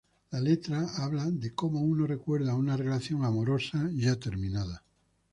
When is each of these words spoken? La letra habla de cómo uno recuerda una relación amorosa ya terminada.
La 0.31 0.39
letra 0.41 0.87
habla 0.97 1.29
de 1.29 1.53
cómo 1.53 1.81
uno 1.81 2.07
recuerda 2.07 2.55
una 2.55 2.75
relación 2.75 3.23
amorosa 3.23 3.87
ya 3.93 4.15
terminada. 4.19 4.83